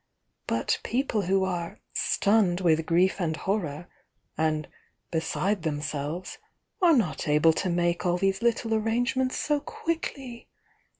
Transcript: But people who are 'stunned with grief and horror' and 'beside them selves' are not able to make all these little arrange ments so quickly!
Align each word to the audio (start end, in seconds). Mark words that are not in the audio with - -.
But 0.47 0.79
people 0.83 1.21
who 1.27 1.43
are 1.43 1.77
'stunned 1.93 2.59
with 2.59 2.87
grief 2.87 3.21
and 3.21 3.35
horror' 3.37 3.87
and 4.35 4.67
'beside 5.11 5.61
them 5.61 5.79
selves' 5.79 6.39
are 6.81 6.97
not 6.97 7.27
able 7.27 7.53
to 7.53 7.69
make 7.69 8.03
all 8.03 8.17
these 8.17 8.41
little 8.41 8.73
arrange 8.73 9.15
ments 9.15 9.37
so 9.37 9.59
quickly! 9.59 10.47